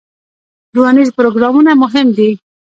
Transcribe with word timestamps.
روزنیز 0.75 1.09
پروګرامونه 1.17 1.71
مهم 1.83 2.07
دي 2.17 2.29